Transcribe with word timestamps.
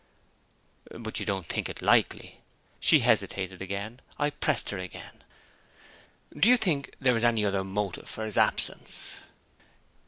"But 0.99 1.19
you 1.19 1.27
don't 1.27 1.45
think 1.45 1.69
it 1.69 1.79
likely?" 1.79 2.41
She 2.79 3.01
hesitated 3.01 3.61
again. 3.61 3.99
I 4.17 4.31
pressed 4.31 4.71
her 4.71 4.79
again. 4.79 5.23
"Do 6.35 6.49
you 6.49 6.57
think 6.57 6.95
there 6.99 7.15
is 7.15 7.23
any 7.23 7.45
other 7.45 7.63
motive 7.63 8.09
for 8.09 8.25
his 8.25 8.35
absence?" 8.35 9.17